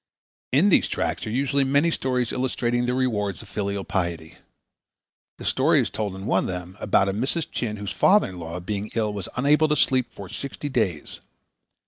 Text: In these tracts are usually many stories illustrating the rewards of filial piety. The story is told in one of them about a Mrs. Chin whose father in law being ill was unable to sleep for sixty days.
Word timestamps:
In 0.51 0.69
these 0.69 0.87
tracts 0.87 1.27
are 1.27 1.29
usually 1.29 1.63
many 1.63 1.91
stories 1.91 2.31
illustrating 2.33 2.87
the 2.87 2.95
rewards 2.95 3.43
of 3.43 3.49
filial 3.49 3.83
piety. 3.83 4.37
The 5.37 5.45
story 5.45 5.79
is 5.79 5.91
told 5.91 6.15
in 6.15 6.25
one 6.25 6.45
of 6.45 6.47
them 6.47 6.75
about 6.79 7.07
a 7.07 7.13
Mrs. 7.13 7.45
Chin 7.51 7.77
whose 7.77 7.91
father 7.91 8.29
in 8.29 8.39
law 8.39 8.59
being 8.59 8.89
ill 8.95 9.13
was 9.13 9.29
unable 9.37 9.67
to 9.67 9.75
sleep 9.75 10.11
for 10.11 10.27
sixty 10.27 10.69
days. 10.69 11.19